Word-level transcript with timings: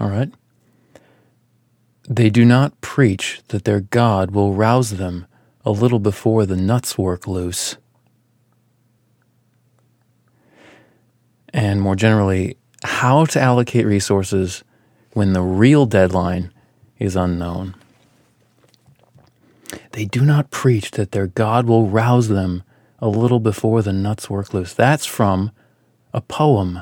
All 0.00 0.08
right? 0.08 0.32
They 2.08 2.30
do 2.30 2.44
not 2.44 2.80
preach 2.80 3.42
that 3.48 3.64
their 3.64 3.80
God 3.80 4.30
will 4.30 4.54
rouse 4.54 4.92
them 4.92 5.26
a 5.64 5.70
little 5.70 5.98
before 5.98 6.46
the 6.46 6.56
nuts 6.56 6.96
work 6.96 7.26
loose. 7.26 7.76
And 11.52 11.82
more 11.82 11.96
generally, 11.96 12.56
how 12.82 13.24
to 13.26 13.40
allocate 13.40 13.84
resources 13.84 14.64
when 15.12 15.32
the 15.32 15.42
real 15.42 15.86
deadline 15.86 16.52
is 16.98 17.16
unknown. 17.16 17.74
They 19.92 20.04
do 20.04 20.24
not 20.24 20.50
preach 20.50 20.92
that 20.92 21.12
their 21.12 21.26
God 21.26 21.66
will 21.66 21.88
rouse 21.88 22.28
them 22.28 22.62
a 23.00 23.08
little 23.08 23.40
before 23.40 23.82
the 23.82 23.92
nuts 23.92 24.30
work 24.30 24.54
loose. 24.54 24.72
That's 24.72 25.06
from 25.06 25.50
a 26.12 26.20
poem. 26.20 26.80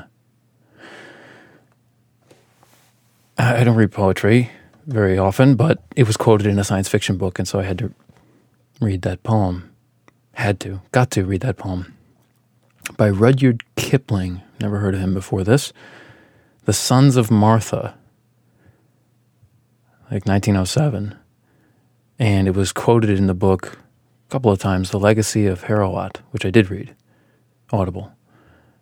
I 3.37 3.63
don't 3.63 3.75
read 3.75 3.91
poetry 3.91 4.49
very 4.87 5.17
often, 5.17 5.55
but 5.55 5.83
it 5.95 6.07
was 6.07 6.17
quoted 6.17 6.47
in 6.47 6.57
a 6.57 6.63
science 6.63 6.89
fiction 6.89 7.17
book, 7.17 7.37
and 7.37 7.47
so 7.47 7.59
I 7.59 7.63
had 7.63 7.77
to 7.79 7.93
read 8.81 9.03
that 9.03 9.21
poem. 9.23 9.75
Had 10.33 10.59
to, 10.61 10.81
got 10.91 11.11
to 11.11 11.23
read 11.23 11.41
that 11.41 11.57
poem. 11.57 11.95
By 12.95 13.09
Rudyard 13.09 13.63
Kipling. 13.75 14.41
Never 14.59 14.79
heard 14.79 14.95
of 14.95 15.01
him 15.01 15.13
before 15.13 15.43
this. 15.43 15.71
The 16.65 16.73
Sons 16.73 17.15
of 17.15 17.29
Martha, 17.29 17.95
like 20.11 20.25
1907. 20.25 21.15
And 22.19 22.47
it 22.47 22.55
was 22.55 22.71
quoted 22.71 23.11
in 23.11 23.27
the 23.27 23.33
book 23.35 23.77
a 24.27 24.31
couple 24.31 24.51
of 24.51 24.59
times, 24.59 24.89
The 24.89 24.99
Legacy 24.99 25.45
of 25.45 25.65
Heorot, 25.65 26.17
which 26.31 26.45
I 26.45 26.49
did 26.49 26.71
read, 26.71 26.95
Audible, 27.71 28.11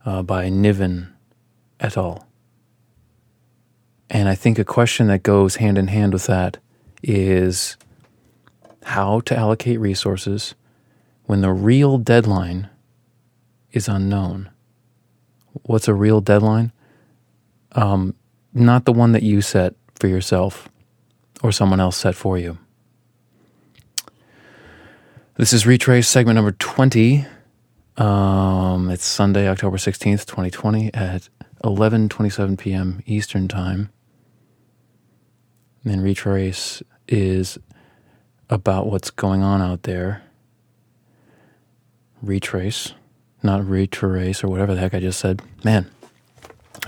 uh, 0.06 0.24
by 0.24 0.50
Niven 0.50 1.14
et 1.80 1.98
al. 1.98 2.26
And 4.10 4.30
I 4.30 4.36
think 4.36 4.60
a 4.60 4.66
question 4.66 5.08
that 5.08 5.24
goes 5.24 5.56
hand 5.56 5.78
in 5.78 5.88
hand 5.88 6.14
with 6.14 6.28
that 6.28 6.58
is 7.02 7.78
how 8.84 9.20
to 9.22 9.36
allocate 9.36 9.80
resources 9.80 10.56
when 11.26 11.42
the 11.42 11.52
real 11.52 11.98
deadline 11.98 12.70
is 13.72 13.88
unknown. 13.88 14.50
What's 15.64 15.88
a 15.88 15.94
real 15.94 16.22
deadline? 16.22 16.72
Um, 17.72 18.16
not 18.54 18.86
the 18.86 18.94
one 18.94 19.12
that 19.14 19.24
you 19.24 19.42
set 19.42 19.74
for 19.96 20.08
yourself 20.08 20.70
or 21.42 21.52
someone 21.52 21.80
else 21.80 21.98
set 21.98 22.16
for 22.16 22.38
you. 22.38 22.58
This 25.36 25.52
is 25.52 25.66
Retraice 25.66 26.06
segment 26.06 26.36
number 26.36 26.54
20. 26.54 27.26
Um, 27.98 28.90
it's 28.90 29.06
Sunday, 29.06 29.50
October 29.50 29.78
16th, 29.78 30.26
2020 30.26 30.94
at 30.94 31.28
11:27 31.64 32.58
p.m. 32.58 33.02
Eastern 33.06 33.48
Time. 33.48 33.90
And 35.86 36.02
Retraice 36.02 36.82
is 37.08 37.60
about 38.50 38.88
what's 38.88 39.12
going 39.12 39.44
on 39.44 39.62
out 39.62 39.84
there. 39.84 40.24
Retraice, 42.24 42.94
not 43.44 43.68
retrace 43.68 44.44
or 44.44 44.48
whatever 44.48 44.74
the 44.74 44.82
heck 44.82 44.94
I 44.96 45.00
just 45.00 45.20
said. 45.20 45.42
Man, 45.64 45.90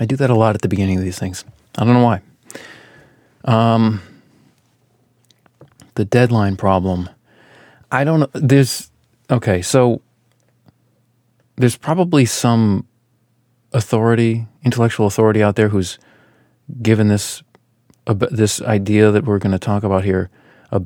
I 0.00 0.04
do 0.04 0.16
that 0.16 0.30
a 0.30 0.34
lot 0.34 0.54
at 0.54 0.62
the 0.62 0.68
beginning 0.68 0.98
of 0.98 1.04
these 1.04 1.18
things. 1.18 1.44
I 1.76 1.84
don't 1.84 1.94
know 1.94 2.04
why. 2.04 2.22
Um, 3.44 4.02
the 5.94 6.04
deadline 6.04 6.56
problem. 6.56 7.08
I 7.90 8.04
don't 8.04 8.20
know. 8.20 8.30
There's 8.34 8.90
okay. 9.30 9.62
So 9.62 10.02
there's 11.56 11.76
probably 11.76 12.24
some 12.24 12.86
authority, 13.72 14.46
intellectual 14.64 15.06
authority 15.06 15.42
out 15.42 15.56
there 15.56 15.68
who's 15.68 15.98
given 16.82 17.08
this 17.08 17.42
this 18.14 18.60
idea 18.62 19.10
that 19.10 19.24
we're 19.24 19.38
going 19.38 19.52
to 19.52 19.58
talk 19.58 19.82
about 19.82 20.04
here 20.04 20.30
a, 20.72 20.82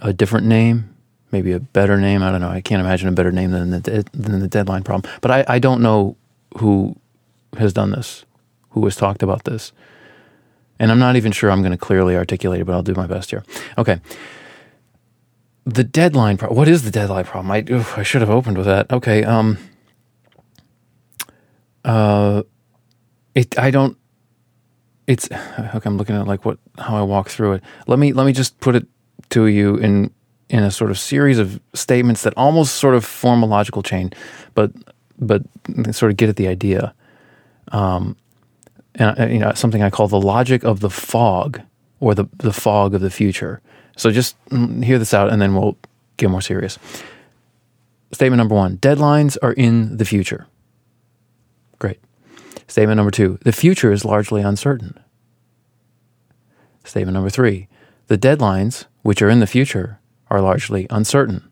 a 0.00 0.12
different 0.12 0.46
name, 0.46 0.94
maybe 1.30 1.52
a 1.52 1.60
better 1.60 1.98
name. 1.98 2.22
I 2.22 2.30
don't 2.30 2.40
know. 2.40 2.48
I 2.48 2.60
can't 2.60 2.80
imagine 2.80 3.08
a 3.08 3.12
better 3.12 3.32
name 3.32 3.50
than 3.50 3.70
the 3.70 4.04
than 4.12 4.40
the 4.40 4.48
deadline 4.48 4.82
problem. 4.82 5.10
But 5.20 5.30
I, 5.30 5.44
I 5.48 5.58
don't 5.58 5.80
know 5.80 6.16
who 6.58 6.96
has 7.58 7.72
done 7.72 7.90
this, 7.90 8.24
who 8.70 8.84
has 8.84 8.96
talked 8.96 9.22
about 9.22 9.44
this, 9.44 9.72
and 10.78 10.90
I'm 10.90 10.98
not 10.98 11.16
even 11.16 11.32
sure 11.32 11.50
I'm 11.50 11.62
going 11.62 11.72
to 11.72 11.78
clearly 11.78 12.16
articulate 12.16 12.60
it. 12.60 12.64
But 12.64 12.74
I'll 12.74 12.82
do 12.82 12.94
my 12.94 13.06
best 13.06 13.30
here. 13.30 13.44
Okay. 13.78 14.00
The 15.64 15.84
deadline 15.84 16.36
problem. 16.36 16.56
What 16.56 16.68
is 16.68 16.84
the 16.84 16.92
deadline 16.92 17.24
problem? 17.24 17.50
I 17.50 17.64
oof, 17.70 17.98
I 17.98 18.04
should 18.04 18.20
have 18.20 18.30
opened 18.30 18.56
with 18.56 18.66
that. 18.66 18.90
Okay. 18.92 19.24
Um. 19.24 19.58
Uh, 21.84 22.42
it. 23.34 23.58
I 23.58 23.70
don't. 23.70 23.96
It's 25.06 25.30
okay. 25.58 25.80
I'm 25.84 25.96
looking 25.96 26.16
at 26.16 26.26
like 26.26 26.44
what 26.44 26.58
how 26.78 26.96
I 26.96 27.02
walk 27.02 27.28
through 27.28 27.54
it. 27.54 27.64
Let 27.86 27.98
me 27.98 28.12
let 28.12 28.26
me 28.26 28.32
just 28.32 28.58
put 28.60 28.74
it 28.74 28.86
to 29.30 29.46
you 29.46 29.76
in 29.76 30.10
in 30.48 30.62
a 30.62 30.70
sort 30.70 30.90
of 30.90 30.98
series 30.98 31.38
of 31.38 31.60
statements 31.74 32.22
that 32.22 32.32
almost 32.36 32.76
sort 32.76 32.94
of 32.94 33.04
form 33.04 33.42
a 33.42 33.46
logical 33.46 33.82
chain, 33.82 34.12
but 34.54 34.72
but 35.18 35.42
sort 35.92 36.10
of 36.10 36.16
get 36.16 36.28
at 36.28 36.36
the 36.36 36.48
idea. 36.48 36.94
Um, 37.72 38.16
and 38.94 39.18
uh, 39.18 39.26
you 39.26 39.38
know 39.38 39.52
something 39.54 39.82
I 39.82 39.90
call 39.90 40.08
the 40.08 40.20
logic 40.20 40.64
of 40.64 40.80
the 40.80 40.90
fog 40.90 41.60
or 42.00 42.14
the 42.14 42.26
the 42.38 42.52
fog 42.52 42.94
of 42.94 43.00
the 43.00 43.10
future. 43.10 43.60
So 43.96 44.10
just 44.10 44.36
mm, 44.46 44.84
hear 44.84 44.98
this 44.98 45.14
out, 45.14 45.30
and 45.30 45.40
then 45.40 45.54
we'll 45.54 45.76
get 46.16 46.30
more 46.30 46.42
serious. 46.42 46.78
Statement 48.12 48.38
number 48.38 48.54
one: 48.54 48.78
deadlines 48.78 49.36
are 49.42 49.52
in 49.52 49.96
the 49.96 50.04
future. 50.04 50.46
Great. 51.78 51.98
Statement 52.66 52.96
number 52.96 53.10
two: 53.10 53.38
the 53.42 53.52
future 53.52 53.92
is 53.92 54.04
largely 54.04 54.42
uncertain. 54.42 54.98
Statement 56.84 57.14
number 57.14 57.30
three: 57.30 57.68
the 58.06 58.18
deadlines, 58.18 58.86
which 59.02 59.22
are 59.22 59.30
in 59.30 59.40
the 59.40 59.46
future, 59.46 60.00
are 60.28 60.40
largely 60.40 60.86
uncertain. 60.90 61.50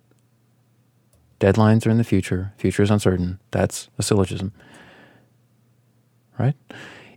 Deadlines 1.40 1.86
are 1.86 1.90
in 1.90 1.98
the 1.98 2.04
future, 2.04 2.54
future 2.56 2.82
is 2.82 2.90
uncertain. 2.90 3.38
That's 3.50 3.88
a 3.98 4.02
syllogism. 4.02 4.52
Right? 6.38 6.54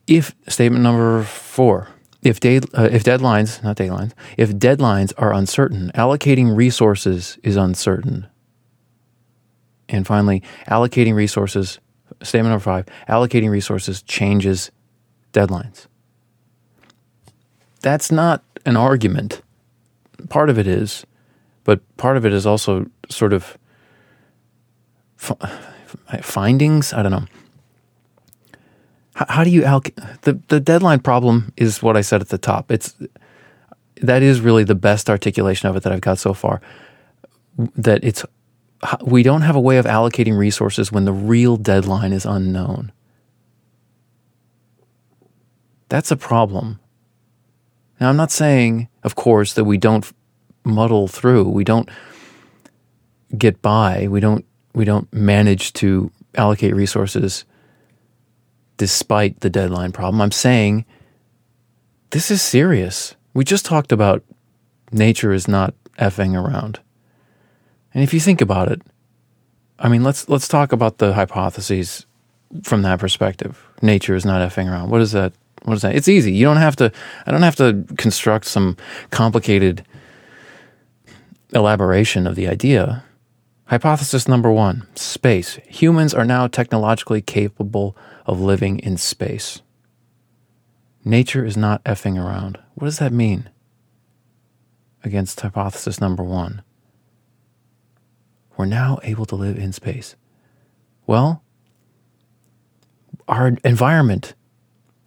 If 0.06 0.36
statement 0.48 0.84
number 0.84 1.24
four, 1.24 1.90
if, 2.22 2.38
uh, 2.38 2.90
if 2.92 3.04
deadlines, 3.04 3.64
not 3.64 3.78
deadlines, 3.78 4.14
if 4.38 4.52
deadlines 4.52 5.14
are 5.18 5.34
uncertain, 5.34 5.92
allocating 5.96 6.56
resources 6.56 7.38
is 7.44 7.56
uncertain. 7.56 8.28
And 9.88 10.06
finally, 10.06 10.44
allocating 10.68 11.14
resources, 11.14 11.80
statement 12.24 12.52
number 12.52 12.64
five, 12.64 12.86
allocating 13.08 13.50
resources 13.50 14.02
changes 14.04 14.72
deadlines. 15.34 15.88
That's 17.82 18.12
not 18.12 18.44
an 18.66 18.76
argument. 18.76 19.42
Part 20.30 20.50
of 20.50 20.58
it 20.58 20.68
is, 20.68 21.06
but 21.64 21.80
part 21.98 22.18
of 22.18 22.26
it 22.26 22.34
is 22.34 22.46
also 22.46 22.88
sort 23.10 23.34
of 23.34 23.58
findings. 26.22 26.94
I 26.94 27.04
don't 27.04 27.12
know. 27.12 27.26
How, 29.14 29.44
do 29.44 29.50
you 29.50 29.64
allocate 29.64 29.98
the 30.22 30.40
the 30.48 30.60
deadline 30.60 31.00
problem? 31.00 31.52
Is 31.58 31.82
what 31.82 31.98
I 31.98 32.02
said 32.02 32.22
at 32.22 32.30
the 32.30 32.38
top. 32.38 32.72
It's 32.72 32.96
that 34.02 34.22
is 34.22 34.42
really 34.42 34.64
the 34.64 34.76
best 34.76 35.10
articulation 35.10 35.70
of 35.70 35.76
it 35.76 35.84
that 35.84 35.92
I've 35.92 36.02
got 36.02 36.20
so 36.20 36.34
far. 36.34 36.62
That 37.76 38.04
it's 38.04 38.24
we 39.02 39.24
don't 39.24 39.42
have 39.42 39.56
a 39.56 39.62
way 39.62 39.78
of 39.78 39.86
allocating 39.86 40.38
resources 40.38 40.92
when 40.92 41.06
the 41.06 41.14
real 41.14 41.58
deadline 41.58 42.14
is 42.14 42.26
unknown. 42.26 42.92
That's 45.90 46.12
a 46.12 46.18
problem. 46.18 46.80
Now, 48.00 48.10
I'm 48.10 48.18
not 48.18 48.32
saying, 48.32 48.90
of 49.04 49.16
course, 49.16 49.54
that 49.54 49.64
we 49.64 49.78
don't 49.78 50.12
muddle 50.64 51.08
through. 51.08 51.50
We 51.50 51.64
don't 51.64 51.90
get 53.36 53.62
by. 53.62 54.08
We 54.08 54.20
don't 54.20 54.46
we 54.74 54.86
don't 54.86 55.12
manage 55.12 55.74
to 55.74 56.12
allocate 56.36 56.76
resources 56.76 57.46
despite 58.78 59.40
the 59.40 59.50
deadline 59.50 59.92
problem. 59.92 60.22
I'm 60.22 60.32
saying 60.32 60.86
this 62.12 62.30
is 62.30 62.42
serious. 62.42 63.16
We 63.34 63.44
just 63.44 63.66
talked 63.66 63.92
about 63.92 64.24
nature 64.92 65.34
is 65.34 65.48
not 65.48 65.74
effing 65.98 66.40
around. 66.40 66.80
And 67.98 68.04
if 68.04 68.14
you 68.14 68.20
think 68.20 68.42
about 68.42 68.72
it, 68.72 68.80
I 69.80 69.90
mean, 69.90 70.04
let's 70.04 70.30
let's 70.30 70.48
talk 70.48 70.72
about 70.72 71.00
the 71.00 71.14
hypotheses 71.14 72.06
from 72.62 72.84
that 72.84 73.00
perspective. 73.00 73.68
Nature 73.82 74.14
is 74.14 74.24
not 74.24 74.48
effing 74.48 74.70
around. 74.70 74.92
What 74.92 75.02
is 75.02 75.14
that? 75.14 75.34
What 75.64 75.74
is 75.74 75.82
that? 75.82 75.96
It's 75.96 76.08
easy. 76.08 76.32
You 76.32 76.46
don't 76.46 76.58
have 76.58 76.76
to. 76.76 76.92
I 77.26 77.32
don't 77.32 77.42
have 77.42 77.56
to 77.56 77.84
construct 77.98 78.46
some 78.46 78.78
complicated 79.10 79.84
elaboration 81.56 82.28
of 82.28 82.36
the 82.36 82.48
idea. 82.48 83.04
Hypothesis 83.66 84.28
number 84.28 84.52
one: 84.52 84.86
space. 84.94 85.58
Humans 85.68 86.14
are 86.14 86.24
now 86.24 86.46
technologically 86.46 87.24
capable 87.24 87.98
of 88.28 88.40
living 88.40 88.78
in 88.78 88.98
space. 88.98 89.64
Nature 91.04 91.44
is 91.44 91.58
not 91.58 91.84
effing 91.84 92.24
around. 92.24 92.60
What 92.76 92.86
does 92.86 93.00
that 93.00 93.12
mean? 93.12 93.50
Against 95.04 95.42
hypothesis 95.42 96.00
number 96.00 96.22
one. 96.24 96.62
We're 98.58 98.66
now 98.66 99.00
able 99.04 99.26
to 99.28 99.36
live 99.36 99.58
in 99.58 99.72
space. 99.72 100.16
Well, 101.06 101.44
our 103.28 103.50
environment 103.64 104.34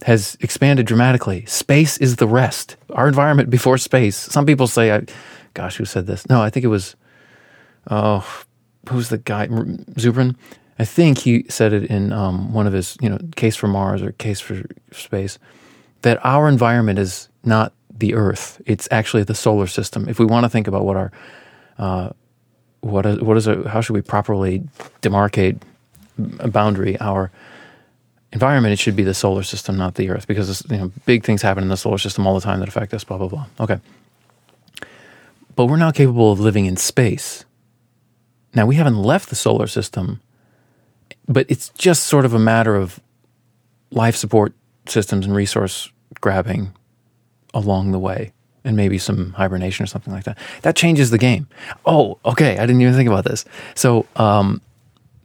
has 0.02 0.36
expanded 0.40 0.86
dramatically. 0.86 1.44
Space 1.46 1.98
is 1.98 2.16
the 2.16 2.26
rest. 2.26 2.76
Our 2.90 3.08
environment 3.08 3.50
before 3.50 3.76
space. 3.76 4.16
Some 4.16 4.46
people 4.46 4.66
say, 4.66 4.92
I, 4.92 5.02
gosh, 5.54 5.76
who 5.76 5.84
said 5.84 6.06
this? 6.06 6.28
No, 6.28 6.40
I 6.40 6.48
think 6.48 6.64
it 6.64 6.68
was, 6.68 6.96
oh, 7.90 8.26
who's 8.88 9.08
the 9.08 9.18
guy? 9.18 9.48
Zubrin? 9.48 10.36
I 10.78 10.84
think 10.84 11.18
he 11.18 11.44
said 11.50 11.74
it 11.74 11.84
in 11.90 12.12
um, 12.12 12.54
one 12.54 12.66
of 12.66 12.72
his, 12.72 12.96
you 13.02 13.10
know, 13.10 13.18
Case 13.36 13.56
for 13.56 13.68
Mars 13.68 14.00
or 14.00 14.12
Case 14.12 14.40
for 14.40 14.62
Space, 14.92 15.38
that 16.02 16.24
our 16.24 16.48
environment 16.48 16.98
is 16.98 17.28
not 17.44 17.74
the 17.90 18.14
Earth. 18.14 18.62
It's 18.64 18.88
actually 18.90 19.24
the 19.24 19.34
solar 19.34 19.66
system. 19.66 20.08
If 20.08 20.18
we 20.18 20.24
want 20.24 20.44
to 20.44 20.48
think 20.48 20.66
about 20.66 20.86
what 20.86 20.96
our, 20.96 21.12
uh, 21.76 22.10
what 22.80 23.06
is, 23.06 23.20
what 23.20 23.36
is 23.36 23.46
it, 23.46 23.66
how 23.66 23.80
should 23.80 23.94
we 23.94 24.02
properly 24.02 24.62
demarcate 25.02 25.60
a 26.38 26.48
boundary? 26.48 26.98
Our 27.00 27.30
environment, 28.32 28.72
it 28.72 28.78
should 28.78 28.96
be 28.96 29.02
the 29.02 29.14
solar 29.14 29.42
system, 29.42 29.76
not 29.76 29.94
the 29.94 30.10
Earth, 30.10 30.26
because 30.26 30.64
you 30.70 30.76
know 30.76 30.92
big 31.06 31.24
things 31.24 31.42
happen 31.42 31.62
in 31.62 31.68
the 31.68 31.76
solar 31.76 31.98
system 31.98 32.26
all 32.26 32.34
the 32.34 32.40
time 32.40 32.60
that 32.60 32.68
affect 32.68 32.94
us. 32.94 33.04
Blah 33.04 33.18
blah 33.18 33.28
blah. 33.28 33.46
Okay, 33.60 33.80
but 35.56 35.66
we're 35.66 35.76
now 35.76 35.90
capable 35.90 36.32
of 36.32 36.40
living 36.40 36.66
in 36.66 36.76
space. 36.76 37.44
Now 38.54 38.66
we 38.66 38.76
haven't 38.76 39.00
left 39.00 39.28
the 39.28 39.36
solar 39.36 39.66
system, 39.66 40.20
but 41.28 41.46
it's 41.48 41.68
just 41.70 42.04
sort 42.04 42.24
of 42.24 42.34
a 42.34 42.38
matter 42.38 42.76
of 42.76 43.00
life 43.90 44.16
support 44.16 44.54
systems 44.86 45.26
and 45.26 45.34
resource 45.34 45.90
grabbing 46.20 46.72
along 47.52 47.92
the 47.92 47.98
way 47.98 48.32
and 48.64 48.76
maybe 48.76 48.98
some 48.98 49.32
hibernation 49.32 49.84
or 49.84 49.86
something 49.86 50.12
like 50.12 50.24
that. 50.24 50.38
That 50.62 50.76
changes 50.76 51.10
the 51.10 51.18
game. 51.18 51.48
Oh, 51.86 52.18
okay. 52.24 52.58
I 52.58 52.66
didn't 52.66 52.80
even 52.80 52.94
think 52.94 53.08
about 53.08 53.24
this. 53.24 53.44
So, 53.74 54.06
um, 54.16 54.60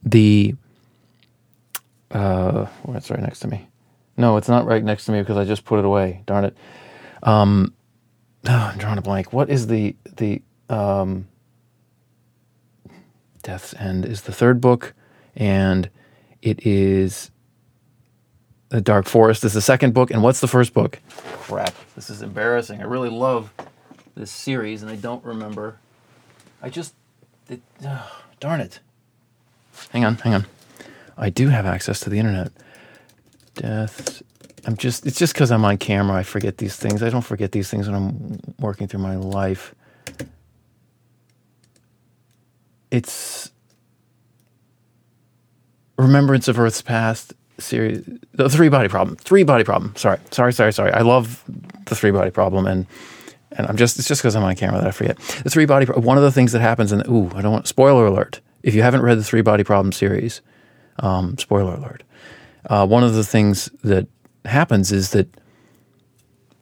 the 0.03 0.55
uh, 2.11 2.67
oh, 2.87 2.93
it's 2.93 3.09
right 3.09 3.19
next 3.19 3.39
to 3.39 3.47
me. 3.47 3.67
No, 4.17 4.37
it's 4.37 4.47
not 4.47 4.65
right 4.65 4.83
next 4.83 5.05
to 5.05 5.11
me 5.11 5.19
because 5.19 5.37
I 5.37 5.43
just 5.43 5.65
put 5.65 5.79
it 5.79 5.85
away. 5.85 6.23
Darn 6.25 6.45
it. 6.45 6.55
Um, 7.23 7.73
oh, 8.47 8.51
I'm 8.73 8.77
drawing 8.77 8.97
a 8.97 9.01
blank. 9.01 9.33
What 9.33 9.49
is 9.49 9.67
the 9.67 9.95
the 10.15 10.41
um, 10.69 11.27
Death's 13.43 13.73
End 13.73 14.05
is 14.05 14.21
the 14.21 14.31
third 14.31 14.61
book, 14.61 14.93
and 15.35 15.89
it 16.41 16.65
is 16.65 17.31
the 18.69 18.81
Dark 18.81 19.06
Forest 19.07 19.44
is 19.44 19.53
the 19.53 19.62
second 19.62 19.94
book. 19.94 20.12
And 20.12 20.23
what's 20.23 20.41
the 20.41 20.47
first 20.47 20.73
book? 20.73 21.00
Crap, 21.09 21.73
this 21.95 22.09
is 22.09 22.21
embarrassing. 22.21 22.81
I 22.81 22.85
really 22.85 23.09
love 23.09 23.51
this 24.15 24.31
series, 24.31 24.81
and 24.81 24.91
I 24.91 24.95
don't 24.95 25.23
remember. 25.23 25.77
I 26.62 26.69
just, 26.69 26.95
it, 27.50 27.62
oh, 27.85 28.21
darn 28.39 28.62
it. 28.62 28.79
Hang 29.91 30.06
on, 30.06 30.15
hang 30.15 30.33
on. 30.33 30.45
I 31.17 31.29
do 31.29 31.50
have 31.50 31.65
access 31.65 32.00
to 32.01 32.09
the 32.09 32.19
internet. 32.19 32.51
Death. 33.56 34.21
I'm 34.65 34.75
just, 34.75 35.06
it's 35.06 35.19
just 35.19 35.33
because 35.33 35.51
I'm 35.51 35.63
on 35.63 35.77
camera, 35.77 36.17
I 36.17 36.23
forget 36.23 36.57
these 36.57 36.75
things. 36.75 37.03
I 37.03 37.09
don't 37.09 37.21
forget 37.21 37.51
these 37.51 37.69
things 37.69 37.88
when 37.88 37.95
I'm 37.95 38.39
working 38.59 38.88
through 38.88 39.01
my 39.01 39.15
life. 39.15 39.75
It's 42.89 43.51
Remembrance 45.97 46.47
of 46.47 46.59
Earth's 46.59 46.81
Past 46.81 47.33
series, 47.57 48.03
the 48.33 48.49
three 48.49 48.69
body 48.69 48.89
problem. 48.89 49.15
Three 49.17 49.43
body 49.43 49.63
problem. 49.63 49.93
Sorry, 49.95 50.19
sorry, 50.31 50.53
sorry, 50.53 50.73
sorry. 50.73 50.91
I 50.91 51.01
love 51.01 51.43
the 51.85 51.95
three 51.95 52.11
body 52.11 52.31
problem, 52.31 52.65
and 52.65 52.85
and 53.51 53.67
I'm 53.67 53.77
just 53.77 53.97
it's 53.97 54.07
just 54.07 54.21
because 54.21 54.35
I'm 54.35 54.43
on 54.43 54.55
camera 54.55 54.79
that 54.79 54.87
I 54.87 54.91
forget 54.91 55.17
the 55.43 55.49
three 55.49 55.65
body. 55.65 55.85
One 55.85 56.17
of 56.17 56.23
the 56.23 56.31
things 56.31 56.51
that 56.51 56.61
happens, 56.61 56.91
and 56.91 57.05
ooh, 57.07 57.31
I 57.35 57.41
don't 57.41 57.53
want 57.53 57.67
spoiler 57.67 58.05
alert. 58.05 58.41
If 58.63 58.73
you 58.73 58.81
haven't 58.81 59.01
read 59.01 59.17
the 59.17 59.23
three 59.23 59.41
body 59.41 59.63
problem 59.63 59.91
series, 59.91 60.41
um, 60.99 61.37
spoiler 61.37 61.75
alert. 61.75 62.03
Uh, 62.67 62.85
one 62.87 63.03
of 63.03 63.13
the 63.13 63.23
things 63.23 63.69
that 63.83 64.07
happens 64.43 64.91
is 64.91 65.11
that 65.11 65.27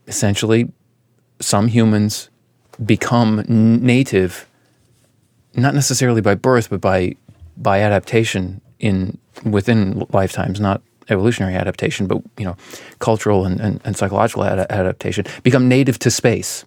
essentially 0.08 0.72
some 1.40 1.68
humans 1.68 2.30
become 2.84 3.44
native, 3.48 4.48
not 5.56 5.74
necessarily 5.74 6.22
by 6.22 6.36
birth, 6.36 6.70
but 6.70 6.82
by 6.82 7.16
by 7.56 7.82
adaptation 7.82 8.62
in 8.80 9.18
within 9.44 10.06
lifetimes, 10.12 10.60
not 10.60 10.82
evolutionary 11.10 11.56
adaptation, 11.56 12.08
but 12.08 12.22
you 12.38 12.46
know, 12.46 12.56
cultural 13.00 13.46
and, 13.46 13.60
and, 13.60 13.82
and 13.84 13.98
psychological 13.98 14.44
ad- 14.44 14.68
adaptation, 14.70 15.26
become 15.44 15.68
native 15.68 16.00
to 16.00 16.12
space. 16.12 16.66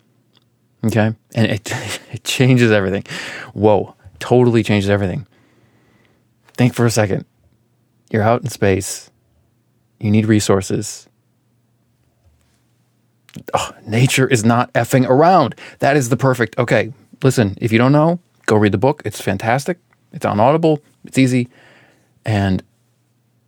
Okay, 0.85 1.15
and 1.35 1.47
it 1.47 1.71
it 2.13 2.25
changes 2.25 2.71
everything. 2.71 3.05
Whoa, 3.55 3.95
totally 4.19 4.63
changes 4.63 4.91
everything. 4.91 5.27
Think 6.55 6.75
for 6.75 6.87
a 6.87 6.91
second. 6.91 7.25
You're 8.11 8.23
out 8.23 8.43
in 8.43 8.49
space. 8.49 9.11
You 9.99 10.11
need 10.11 10.27
resources. 10.27 11.09
Oh, 13.53 13.73
nature 13.87 14.27
is 14.27 14.45
not 14.45 14.73
effing 14.73 15.07
around. 15.09 15.55
That 15.81 15.97
is 15.97 16.09
the 16.09 16.17
perfect. 16.17 16.59
Okay, 16.59 16.93
listen, 17.23 17.57
if 17.61 17.73
you 17.73 17.79
don't 17.79 17.93
know, 17.93 18.19
go 18.47 18.57
read 18.57 18.73
the 18.73 18.79
book. 18.79 19.03
It's 19.05 19.21
fantastic. 19.21 19.79
It's 20.13 20.25
on 20.25 20.41
Audible. 20.41 20.81
It's 21.05 21.19
easy. 21.19 21.49
And 22.27 22.63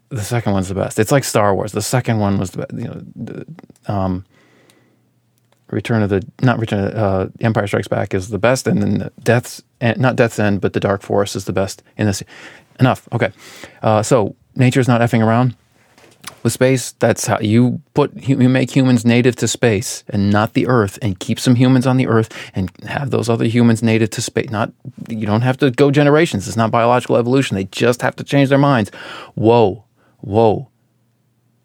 the 0.08 0.22
second 0.22 0.52
one's 0.52 0.68
the 0.68 0.74
best. 0.74 0.98
It's 0.98 1.12
like 1.12 1.24
Star 1.24 1.54
Wars. 1.54 1.72
The 1.72 1.82
second 1.82 2.20
one 2.20 2.38
was 2.38 2.52
the 2.52 2.66
you 2.72 2.84
know, 2.84 3.02
the, 3.14 3.46
um, 3.86 4.24
Return 5.70 6.02
of 6.02 6.08
the 6.08 6.26
not 6.40 6.58
Return 6.58 6.84
of 6.84 6.94
uh, 6.94 7.30
Empire 7.40 7.66
Strikes 7.66 7.88
Back 7.88 8.14
is 8.14 8.30
the 8.30 8.38
best, 8.38 8.66
and 8.66 8.80
then 8.80 8.98
the 8.98 9.12
Death's 9.22 9.62
not 9.82 10.16
Death's 10.16 10.38
End, 10.38 10.62
but 10.62 10.72
the 10.72 10.80
Dark 10.80 11.02
Forest 11.02 11.36
is 11.36 11.44
the 11.44 11.52
best 11.52 11.82
in 11.98 12.06
this. 12.06 12.22
Enough. 12.80 13.06
Okay. 13.12 13.32
Uh, 13.82 14.02
so 14.02 14.34
nature's 14.54 14.88
not 14.88 15.02
effing 15.02 15.22
around 15.22 15.56
with 16.48 16.54
space. 16.54 16.92
That's 16.92 17.26
how 17.26 17.38
you 17.40 17.82
put 17.92 18.16
you 18.26 18.48
make 18.48 18.74
humans 18.74 19.04
native 19.04 19.36
to 19.36 19.46
space 19.46 20.02
and 20.08 20.30
not 20.30 20.54
the 20.54 20.66
Earth, 20.66 20.98
and 21.02 21.18
keep 21.18 21.38
some 21.38 21.56
humans 21.56 21.86
on 21.86 21.98
the 21.98 22.06
Earth 22.06 22.30
and 22.54 22.70
have 22.86 23.10
those 23.10 23.28
other 23.28 23.44
humans 23.44 23.82
native 23.82 24.08
to 24.10 24.22
space. 24.22 24.48
Not 24.48 24.72
you 25.08 25.26
don't 25.26 25.42
have 25.42 25.58
to 25.58 25.70
go 25.70 25.90
generations. 25.90 26.48
It's 26.48 26.56
not 26.56 26.70
biological 26.70 27.16
evolution. 27.16 27.54
They 27.54 27.64
just 27.64 28.00
have 28.00 28.16
to 28.16 28.24
change 28.24 28.48
their 28.48 28.58
minds. 28.58 28.90
Whoa, 29.34 29.84
whoa, 30.20 30.70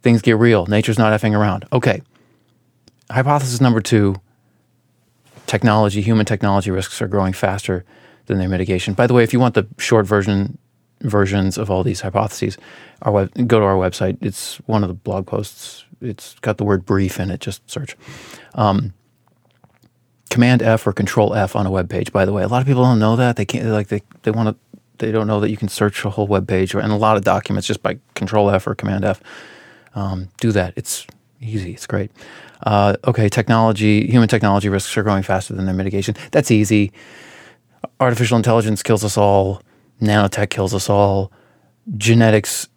things 0.01 0.21
get 0.21 0.37
real. 0.37 0.65
Nature's 0.65 0.99
not 0.99 1.17
effing 1.17 1.37
around. 1.37 1.65
Okay. 1.71 2.01
Hypothesis 3.09 3.61
number 3.61 3.79
two: 3.79 4.15
technology, 5.47 6.01
human 6.01 6.25
technology 6.25 6.71
risks 6.71 7.01
are 7.01 7.07
growing 7.07 7.33
faster 7.33 7.85
than 8.25 8.37
their 8.37 8.49
mitigation. 8.49 8.93
By 8.93 9.07
the 9.07 9.13
way, 9.13 9.23
if 9.23 9.31
you 9.31 9.39
want 9.39 9.55
the 9.55 9.65
short 9.77 10.05
version 10.05 10.57
versions 11.03 11.57
of 11.57 11.69
all 11.69 11.83
these 11.83 12.01
hypotheses. 12.01 12.57
Our 13.01 13.11
web, 13.11 13.47
go 13.47 13.59
to 13.59 13.65
our 13.65 13.75
website. 13.75 14.17
It's 14.21 14.57
one 14.65 14.83
of 14.83 14.87
the 14.87 14.93
blog 14.95 15.27
posts. 15.27 15.85
It's 16.01 16.35
got 16.39 16.57
the 16.57 16.63
word 16.63 16.85
brief 16.85 17.19
in 17.19 17.29
it. 17.29 17.39
Just 17.39 17.69
search. 17.69 17.95
Um, 18.55 18.93
Command 20.29 20.63
F 20.63 20.87
or 20.87 20.93
Control 20.93 21.35
F 21.35 21.55
on 21.55 21.65
a 21.67 21.71
web 21.71 21.89
page. 21.89 22.11
By 22.11 22.25
the 22.25 22.33
way, 22.33 22.43
a 22.43 22.47
lot 22.47 22.61
of 22.61 22.67
people 22.67 22.83
don't 22.83 22.99
know 22.99 23.15
that. 23.15 23.35
They 23.35 23.45
can't 23.45 23.67
like 23.67 23.89
they 23.89 24.01
they 24.23 24.31
want 24.31 24.49
to. 24.49 24.55
They 24.97 25.11
don't 25.11 25.27
know 25.27 25.39
that 25.39 25.49
you 25.49 25.57
can 25.57 25.67
search 25.67 26.05
a 26.05 26.09
whole 26.09 26.27
web 26.27 26.47
page 26.47 26.73
or, 26.73 26.79
and 26.79 26.91
a 26.91 26.95
lot 26.95 27.17
of 27.17 27.23
documents 27.23 27.67
just 27.67 27.83
by 27.83 27.99
Control 28.15 28.49
F 28.49 28.65
or 28.65 28.73
Command 28.73 29.05
F. 29.05 29.21
Um, 29.95 30.29
do 30.39 30.51
that. 30.51 30.73
It's 30.75 31.05
easy. 31.41 31.73
It's 31.73 31.85
great. 31.85 32.11
Uh, 32.63 32.95
okay, 33.05 33.27
technology, 33.27 34.07
human 34.07 34.29
technology 34.29 34.69
risks 34.69 34.95
are 34.97 35.03
growing 35.03 35.23
faster 35.23 35.53
than 35.53 35.65
their 35.65 35.75
mitigation. 35.75 36.15
That's 36.31 36.49
easy. 36.49 36.91
Artificial 37.99 38.37
intelligence 38.37 38.81
kills 38.81 39.03
us 39.03 39.17
all 39.17 39.61
nanotech 40.01 40.49
kills 40.49 40.73
us 40.73 40.89
all, 40.89 41.31
genetics 41.97 42.67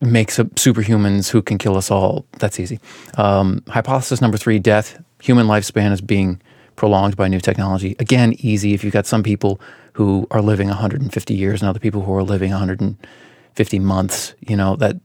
makes 0.00 0.38
up 0.38 0.48
superhumans 0.56 1.30
who 1.30 1.40
can 1.40 1.58
kill 1.58 1.76
us 1.76 1.90
all. 1.90 2.26
That's 2.38 2.58
easy. 2.58 2.80
Um, 3.16 3.62
hypothesis 3.68 4.20
number 4.20 4.36
three 4.36 4.58
death, 4.58 5.02
human 5.22 5.46
lifespan 5.46 5.92
is 5.92 6.00
being 6.00 6.40
prolonged 6.76 7.16
by 7.16 7.28
new 7.28 7.40
technology. 7.40 7.94
Again, 7.98 8.34
easy 8.38 8.74
if 8.74 8.82
you've 8.82 8.92
got 8.92 9.06
some 9.06 9.22
people 9.22 9.60
who 9.92 10.26
are 10.30 10.42
living 10.42 10.68
150 10.68 11.34
years 11.34 11.62
and 11.62 11.68
other 11.68 11.78
people 11.78 12.02
who 12.02 12.14
are 12.14 12.22
living 12.22 12.50
150 12.50 13.78
months, 13.78 14.34
you 14.40 14.56
know, 14.56 14.76
that 14.76 14.96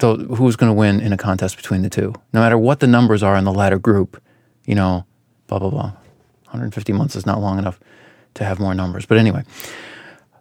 who's 0.00 0.56
going 0.56 0.70
to 0.70 0.74
win 0.74 1.00
in 1.00 1.12
a 1.12 1.16
contest 1.16 1.56
between 1.56 1.82
the 1.82 1.90
two? 1.90 2.12
No 2.32 2.40
matter 2.40 2.58
what 2.58 2.80
the 2.80 2.86
numbers 2.86 3.22
are 3.22 3.36
in 3.36 3.44
the 3.44 3.52
latter 3.52 3.78
group, 3.78 4.20
you 4.64 4.74
know, 4.74 5.04
blah, 5.46 5.58
blah, 5.58 5.70
blah. 5.70 5.92
150 6.44 6.92
months 6.92 7.16
is 7.16 7.26
not 7.26 7.40
long 7.40 7.58
enough 7.58 7.78
to 8.34 8.44
have 8.44 8.58
more 8.58 8.74
numbers. 8.74 9.06
But 9.06 9.18
anyway, 9.18 9.44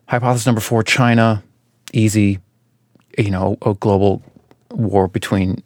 Hypothesis 0.08 0.46
number 0.46 0.62
four 0.62 0.84
China, 0.84 1.44
easy, 1.94 2.40
you 3.18 3.32
know, 3.32 3.58
a 3.62 3.74
global 3.74 4.22
war 4.72 5.08
between. 5.08 5.64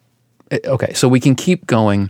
Eh, 0.51 0.59
okay, 0.65 0.93
so 0.93 1.07
we 1.07 1.19
can 1.19 1.35
keep 1.35 1.65
going 1.67 2.09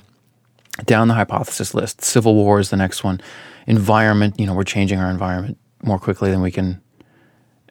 down 0.86 1.07
the 1.07 1.13
hypothesis 1.13 1.74
list. 1.74 2.01
Civil 2.03 2.36
war 2.36 2.59
is 2.59 2.69
the 2.69 2.77
next 2.77 3.03
one. 3.03 3.19
Environment, 3.67 4.39
you 4.39 4.45
know, 4.45 4.53
we're 4.53 4.63
changing 4.63 5.00
our 5.00 5.09
environment 5.09 5.57
more 5.83 6.00
quickly 6.00 6.31
than 6.31 6.41
we 6.41 6.51
can 6.51 6.81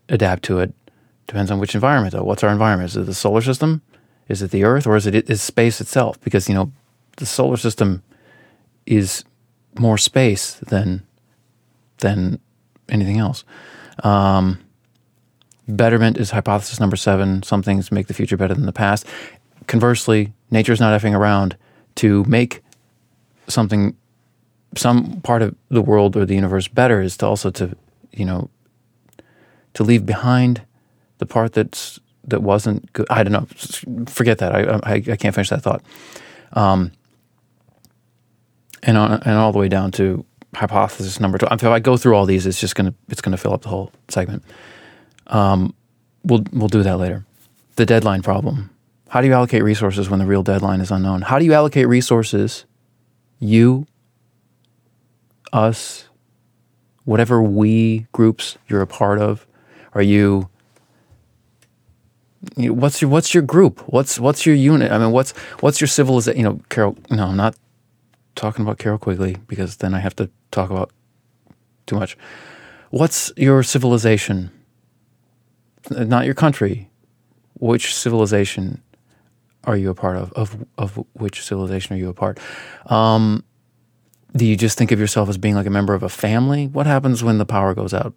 adapt 0.09 0.43
to 0.45 0.59
it. 0.59 0.73
Depends 1.27 1.51
on 1.51 1.59
which 1.59 1.75
environment, 1.75 2.15
though. 2.15 2.25
What's 2.25 2.43
our 2.43 2.51
environment? 2.51 2.91
Is 2.91 2.97
it 2.97 3.07
the 3.07 3.15
solar 3.15 3.43
system? 3.43 3.83
Is 4.29 4.43
it 4.43 4.51
the 4.51 4.65
Earth, 4.65 4.87
or 4.87 4.97
is 4.97 5.07
it 5.07 5.29
is 5.31 5.41
space 5.43 5.81
itself? 5.81 6.21
Because 6.21 6.49
you 6.49 6.55
know, 6.55 6.73
the 7.17 7.27
solar 7.27 7.57
system 7.57 8.03
is 8.87 9.25
more 9.79 9.99
space 9.99 10.55
than 10.55 11.07
than 11.99 12.41
anything 12.89 13.19
else. 13.19 13.45
Um, 14.05 14.59
betterment 15.67 16.17
is 16.17 16.31
hypothesis 16.31 16.81
number 16.81 16.97
seven. 16.97 17.43
Some 17.43 17.63
things 17.63 17.93
make 17.93 18.07
the 18.07 18.15
future 18.15 18.37
better 18.37 18.55
than 18.55 18.67
the 18.67 18.73
past. 18.73 19.07
Conversely, 19.67 20.33
nature 20.51 20.73
is 20.73 20.81
not 20.81 20.99
effing 20.99 21.15
around 21.15 21.57
to 21.97 22.25
make 22.25 22.63
something, 23.49 23.97
some 24.77 25.21
part 25.23 25.43
of 25.43 25.55
the 25.69 25.83
world 25.83 26.17
or 26.17 26.25
the 26.25 26.35
universe 26.35 26.69
better 26.69 27.01
is 27.01 27.17
to 27.19 27.27
also 27.27 27.51
to, 27.51 27.77
you 28.13 28.25
know, 28.25 28.49
to 29.75 29.85
leave 29.85 30.07
behind 30.07 30.63
the 31.19 31.27
part 31.27 31.53
that's 31.53 32.01
that 32.25 32.43
wasn't 32.43 32.93
good. 32.93 33.07
I 33.11 33.23
don't 33.23 33.33
know. 33.33 34.05
Forget 34.07 34.39
that. 34.39 34.55
I 34.55 34.81
I, 34.83 34.95
I 34.95 35.17
can't 35.17 35.35
finish 35.35 35.49
that 35.51 35.63
thought. 35.63 35.83
Um, 36.53 36.93
and 38.83 38.97
on, 38.97 39.13
and 39.13 39.35
all 39.35 39.53
the 39.53 39.59
way 39.59 39.69
down 39.69 39.91
to 39.93 40.25
hypothesis 40.55 41.21
number 41.21 41.39
two. 41.39 41.47
If 41.51 41.65
I 41.65 41.79
go 41.79 41.97
through 41.97 42.15
all 42.15 42.27
these, 42.27 42.47
it's 42.47 42.61
just 42.61 42.75
gonna 42.75 42.95
it's 43.09 43.21
gonna 43.21 43.37
fill 43.37 43.53
up 43.53 43.63
the 43.63 43.69
whole 43.69 43.93
segment. 44.09 44.45
Um, 45.27 45.75
we'll 46.25 46.45
we'll 46.53 46.69
do 46.69 46.83
that 46.83 46.97
later. 46.97 47.25
The 47.77 47.87
deadline 47.87 48.23
problem. 48.23 48.71
How 49.09 49.21
do 49.21 49.27
you 49.27 49.33
allocate 49.33 49.63
resources 49.63 50.11
when 50.11 50.19
the 50.19 50.27
real 50.27 50.43
deadline 50.43 50.81
is 50.81 50.91
unknown? 50.91 51.23
How 51.23 51.39
do 51.39 51.45
you 51.45 51.55
allocate 51.55 51.89
resources? 51.89 52.67
You, 53.41 53.87
us, 55.53 56.09
whatever 57.05 57.43
we 57.43 58.07
groups 58.13 58.59
you're 58.69 58.83
a 58.83 58.87
part 58.87 59.19
of. 59.19 59.47
Are 59.95 60.03
you 60.03 60.51
you 62.57 62.69
know, 62.69 62.75
what's 62.75 63.01
your 63.01 63.11
what's 63.11 63.33
your 63.35 63.43
group? 63.43 63.81
What's 63.87 64.19
what's 64.19 64.45
your 64.45 64.55
unit? 64.55 64.93
I 64.93 64.99
mean, 64.99 65.13
what's 65.13 65.33
what's 65.61 65.81
your 65.81 65.89
civilization? 65.89 66.39
You 66.39 66.45
know, 66.45 66.61
Carroll. 66.69 66.97
No, 67.11 67.27
I'm 67.27 67.37
not 67.37 67.57
talking 68.35 68.65
about 68.65 68.79
Carroll 68.79 68.99
Quigley 68.99 69.37
because 69.47 69.79
then 69.79 69.95
I 69.95 70.01
have 70.01 70.15
to 70.17 70.31
talk 70.51 70.71
about 70.71 70.91
too 71.87 71.97
much. 71.97 72.17
What's 72.91 73.33
your 73.37 73.63
civilization? 73.63 74.51
Not 75.91 76.25
your 76.25 76.35
country. 76.35 76.91
Which 77.55 77.95
civilization 77.95 78.83
are 79.65 79.77
you 79.77 79.91
a 79.91 79.95
part 79.95 80.17
of? 80.17 80.33
Of 80.33 80.65
of 80.79 81.05
which 81.15 81.45
civilization 81.45 81.97
are 81.97 81.99
you 81.99 82.09
a 82.09 82.15
part? 82.15 82.39
Um, 82.87 83.45
do 84.37 84.47
you 84.47 84.57
just 84.57 84.79
think 84.79 84.93
of 84.93 85.01
yourself 85.01 85.29
as 85.29 85.39
being 85.39 85.55
like 85.55 85.67
a 85.67 85.71
member 85.71 85.95
of 85.95 86.03
a 86.03 86.09
family? 86.09 86.67
What 86.67 86.87
happens 86.87 87.25
when 87.25 87.39
the 87.39 87.47
power 87.47 87.75
goes 87.75 87.95
out? 87.95 88.15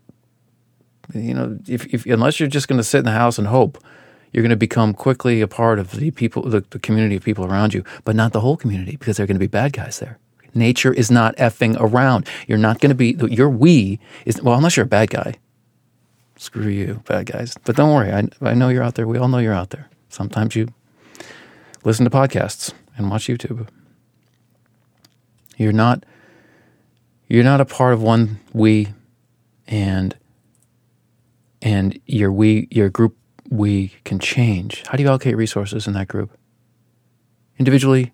You 1.14 1.34
know, 1.34 1.58
if, 1.68 1.86
if 1.94 2.06
unless 2.06 2.40
you're 2.40 2.50
just 2.50 2.68
going 2.68 2.78
to 2.78 2.84
sit 2.84 3.00
in 3.00 3.06
the 3.06 3.12
house 3.12 3.38
and 3.38 3.48
hope, 3.48 3.84
you're 4.32 4.44
going 4.44 4.52
to 4.52 4.56
become 4.56 4.94
quickly 4.94 5.42
a 5.42 5.48
part 5.48 5.80
of 5.80 5.92
the 5.92 6.12
people, 6.12 6.44
the, 6.44 6.62
the 6.70 6.80
community 6.80 7.16
of 7.16 7.24
people 7.24 7.46
around 7.46 7.74
you, 7.74 7.84
but 8.04 8.16
not 8.16 8.34
the 8.34 8.42
whole 8.42 8.56
community 8.56 8.96
because 8.96 9.18
there 9.18 9.24
are 9.24 9.28
going 9.28 9.36
to 9.36 9.40
be 9.40 9.48
bad 9.48 9.74
guys 9.74 10.00
there. 10.00 10.20
Nature 10.54 10.94
is 10.94 11.10
not 11.10 11.36
effing 11.38 11.76
around. 11.80 12.28
You're 12.48 12.58
not 12.58 12.80
going 12.80 12.90
to 12.90 12.96
be, 12.96 13.16
your 13.30 13.50
we 13.50 14.00
is, 14.26 14.42
well, 14.42 14.56
unless 14.56 14.76
you're 14.76 14.86
a 14.86 14.90
bad 14.90 15.10
guy. 15.10 15.36
Screw 16.38 16.68
you, 16.68 17.04
bad 17.08 17.28
guys. 17.28 17.56
But 17.64 17.76
don't 17.76 17.94
worry, 17.94 18.12
I, 18.12 18.28
I 18.42 18.54
know 18.54 18.70
you're 18.70 18.84
out 18.84 18.96
there. 18.96 19.08
We 19.08 19.18
all 19.18 19.28
know 19.28 19.38
you're 19.38 19.54
out 19.54 19.70
there. 19.70 19.90
Sometimes 20.10 20.56
you 20.56 20.68
listen 21.84 22.04
to 22.04 22.12
podcasts 22.12 22.74
and 22.98 23.10
watch 23.10 23.28
YouTube. 23.28 23.68
You're 25.58 25.72
not, 25.72 26.06
you're 27.28 27.44
not 27.44 27.62
a 27.62 27.66
part 27.66 27.94
of 27.94 28.02
one 28.02 28.40
we 28.54 28.90
and 29.68 30.16
and 31.62 32.00
your 32.06 32.32
we 32.32 32.68
your 32.72 32.90
group 32.90 33.16
we 33.50 33.94
can 34.04 34.20
change. 34.20 34.84
How 34.88 34.98
do 34.98 35.04
you 35.04 35.10
allocate 35.10 35.38
resources 35.38 35.88
in 35.88 35.94
that 35.94 36.08
group? 36.08 36.38
Individually 37.60 38.12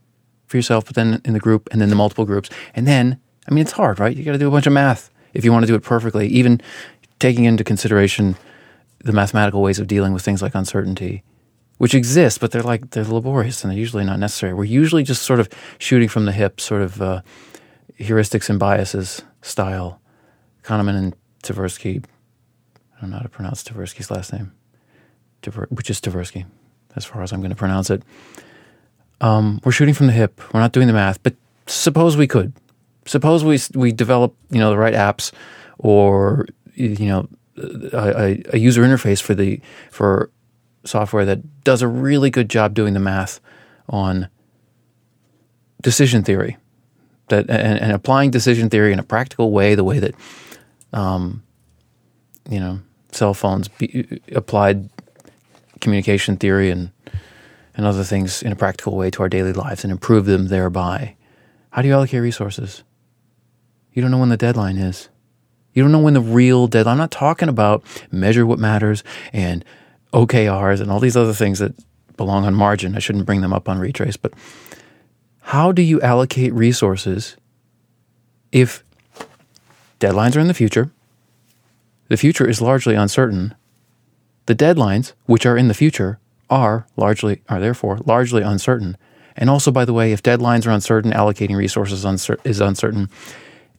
for 0.48 0.58
yourself, 0.58 0.86
but 0.86 0.96
then 0.96 1.22
in 1.26 1.34
the 1.34 1.40
group 1.40 1.70
and 1.72 1.82
then 1.82 1.90
the 1.90 1.96
multiple 1.96 2.26
groups. 2.26 2.50
And 2.74 2.88
then, 2.88 3.20
I 3.50 3.54
mean, 3.54 3.62
it's 3.62 3.74
hard, 3.74 4.00
right? 4.00 4.16
You 4.16 4.24
got 4.24 4.32
to 4.34 4.38
do 4.38 4.48
a 4.48 4.52
bunch 4.52 4.68
of 4.68 4.74
math 4.74 5.12
if 5.34 5.46
you 5.46 5.52
want 5.52 5.64
to 5.64 5.68
do 5.68 5.76
it 5.76 5.84
perfectly, 5.84 6.28
even 6.28 6.62
taking 7.20 7.46
into 7.46 7.64
consideration 7.64 8.36
the 9.04 9.14
mathematical 9.14 9.62
ways 9.62 9.80
of 9.80 9.88
dealing 9.88 10.14
with 10.14 10.24
things 10.24 10.42
like 10.42 10.56
uncertainty, 10.56 11.24
which 11.78 11.94
exist, 11.94 12.40
but 12.40 12.52
they're 12.52 12.64
like, 12.64 12.92
they're 12.92 13.04
laborious 13.04 13.64
and 13.64 13.72
they're 13.72 13.78
usually 13.78 14.04
not 14.04 14.20
necessary. 14.20 14.54
We're 14.54 14.64
usually 14.64 15.04
just 15.04 15.24
sort 15.24 15.40
of 15.40 15.50
shooting 15.78 16.10
from 16.10 16.26
the 16.26 16.32
hip, 16.32 16.60
sort 16.60 16.82
of 16.82 17.02
uh, 17.02 17.22
heuristics 18.00 18.50
and 18.50 18.60
biases 18.60 19.22
style. 19.42 20.02
Kahneman 20.64 20.98
and 20.98 21.16
Tversky, 21.44 22.04
I 22.98 23.02
don't 23.02 23.12
know 23.12 23.18
how 23.18 23.24
to 23.24 23.30
pronounce 23.30 23.64
Tversky's 23.64 24.10
last 24.10 24.34
name 24.34 24.52
which 25.70 25.90
is 25.90 26.02
Tversky, 26.02 26.46
as 26.96 27.06
far 27.06 27.22
as 27.22 27.32
I'm 27.32 27.40
going 27.40 27.52
to 27.52 27.56
pronounce 27.56 27.90
it. 27.90 28.04
Um, 29.22 29.60
we're 29.64 29.72
shooting 29.72 29.94
from 29.94 30.08
the 30.08 30.14
hip. 30.14 30.42
We're 30.54 30.60
not 30.60 30.74
doing 30.74 30.88
the 30.88 30.94
math, 30.94 31.22
but 31.24 31.36
suppose 31.66 32.16
we 32.16 32.28
could. 32.28 32.54
Suppose 33.06 33.44
we 33.44 33.60
we 33.74 33.92
develop 33.92 34.36
you 34.50 34.60
know 34.60 34.70
the 34.70 34.78
right 34.78 34.94
apps 34.94 35.32
or 35.78 36.46
you 36.76 37.08
know 37.08 37.28
a, 37.58 38.44
a 38.54 38.58
user 38.58 38.84
interface 38.84 39.22
for 39.22 39.34
the 39.34 39.60
for 39.92 40.30
software 40.84 41.26
that 41.26 41.64
does 41.64 41.82
a 41.82 41.88
really 41.88 42.30
good 42.30 42.50
job 42.50 42.74
doing 42.74 42.94
the 42.94 43.00
math 43.00 43.40
on 43.90 44.30
decision 45.82 46.24
theory 46.24 46.58
that 47.30 47.50
and, 47.50 47.80
and, 47.80 47.92
applying 47.92 48.32
decision 48.32 48.70
theory 48.70 48.92
in 48.94 49.00
a 49.00 49.04
practical 49.04 49.52
way 49.52 49.76
the 49.76 49.84
way 49.84 50.00
that 50.00 50.16
um, 50.94 51.44
you 52.50 52.60
know 52.60 52.80
cell 53.12 53.34
phones 53.34 53.68
be, 53.68 54.22
applied 54.34 54.90
communication 55.82 56.38
theory 56.38 56.70
and 56.70 56.92
and 57.78 57.86
other 57.86 58.04
things 58.04 58.42
in 58.42 58.52
a 58.52 58.56
practical 58.56 58.98
way 58.98 59.10
to 59.12 59.22
our 59.22 59.30
daily 59.30 59.54
lives 59.54 59.84
and 59.84 59.92
improve 59.92 60.26
them 60.26 60.48
thereby. 60.48 61.16
How 61.70 61.84
do 61.84 61.88
you 61.88 61.94
allocate 61.94 62.22
resources? 62.22 62.84
You 63.94 64.02
don't 64.02 64.12
know 64.12 64.18
when 64.18 64.30
the 64.30 64.38
deadline 64.38 64.78
is. 64.78 65.10
You 65.74 65.84
don't 65.84 65.92
know 65.92 66.00
when 66.00 66.16
the 66.16 66.22
real 66.22 66.68
deadline. 66.68 66.94
I'm 66.94 66.98
not 66.98 67.12
talking 67.12 67.50
about 67.50 67.84
measure 68.12 68.46
what 68.46 68.58
matters 68.58 69.04
and 69.32 69.64
OKRs 70.12 70.82
and 70.82 70.92
all 70.92 71.00
these 71.00 71.16
other 71.16 71.34
things 71.34 71.60
that 71.60 71.74
belong 72.18 72.46
on 72.46 72.56
margin. 72.56 72.96
I 72.96 73.00
shouldn't 73.00 73.28
bring 73.28 73.42
them 73.42 73.54
up 73.54 73.70
on 73.70 73.80
Retraice, 73.80 74.18
but 74.20 74.34
how 75.42 75.72
do 75.72 75.84
you 75.84 76.02
allocate 76.02 76.54
resources 76.54 77.38
if 78.52 78.84
deadlines 80.00 80.36
are 80.36 80.40
in 80.40 80.48
the 80.48 80.54
future? 80.54 80.92
The 82.08 82.18
future 82.18 82.50
is 82.50 82.60
largely 82.62 82.96
uncertain 82.96 83.54
the 84.48 84.56
deadlines, 84.56 85.12
which 85.26 85.46
are 85.46 85.58
in 85.58 85.68
the 85.68 85.74
future, 85.74 86.20
are 86.50 86.88
largely 86.96 87.42
are 87.50 87.60
therefore 87.60 88.00
largely 88.06 88.42
uncertain. 88.42 88.98
And 89.36 89.50
also, 89.50 89.72
by 89.72 89.86
the 89.86 89.94
way, 89.94 90.12
if 90.12 90.24
deadlines 90.24 90.66
are 90.66 90.72
uncertain, 90.72 91.12
allocating 91.12 91.56
resources 91.56 92.04
uncer- 92.04 92.40
is 92.44 92.60
uncertain, 92.60 93.10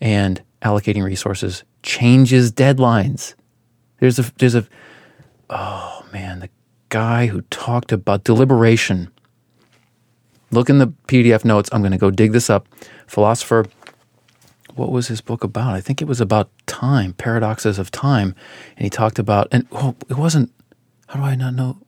and 0.00 0.40
allocating 0.62 1.02
resources 1.02 1.64
changes 1.82 2.52
deadlines. 2.52 3.34
There's 3.98 4.18
a 4.18 4.32
there's 4.38 4.54
a 4.54 4.66
oh 5.50 6.06
man, 6.12 6.40
the 6.40 6.50
guy 6.88 7.26
who 7.26 7.42
talked 7.42 7.92
about 7.92 8.24
deliberation. 8.24 9.10
Look 10.50 10.70
in 10.70 10.78
the 10.78 10.88
PDF 11.08 11.44
notes. 11.44 11.68
I'm 11.72 11.82
going 11.82 11.92
to 11.92 11.98
go 11.98 12.10
dig 12.10 12.32
this 12.32 12.48
up. 12.48 12.66
Philosopher, 13.06 13.66
what 14.74 14.90
was 14.90 15.08
his 15.08 15.20
book 15.20 15.44
about? 15.44 15.74
I 15.74 15.82
think 15.82 16.00
it 16.00 16.06
was 16.06 16.22
about 16.22 16.50
time, 16.66 17.12
paradoxes 17.12 17.78
of 17.78 17.90
time, 17.90 18.34
and 18.76 18.84
he 18.84 18.90
talked 18.90 19.18
about 19.18 19.48
and 19.50 19.66
oh, 19.72 19.96
it 20.08 20.16
wasn't 20.16 20.52
how 21.08 21.20
do 21.20 21.24
I 21.24 21.34
not 21.34 21.54
know? 21.54 21.78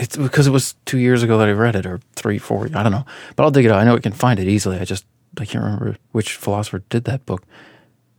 It's 0.00 0.16
because 0.16 0.46
it 0.46 0.50
was 0.50 0.74
two 0.86 0.96
years 0.96 1.22
ago 1.22 1.36
that 1.36 1.48
I 1.48 1.52
read 1.52 1.76
it, 1.76 1.84
or 1.84 2.00
three, 2.14 2.38
four. 2.38 2.64
I 2.74 2.82
don't 2.82 2.90
know, 2.90 3.04
but 3.36 3.42
I'll 3.42 3.50
dig 3.50 3.66
it 3.66 3.70
out. 3.70 3.80
I 3.80 3.84
know 3.84 3.94
I 3.94 4.00
can 4.00 4.12
find 4.12 4.40
it 4.40 4.48
easily. 4.48 4.78
I 4.78 4.84
just 4.84 5.04
I 5.38 5.44
can't 5.44 5.62
remember 5.62 5.96
which 6.12 6.36
philosopher 6.36 6.82
did 6.88 7.04
that 7.04 7.26
book. 7.26 7.44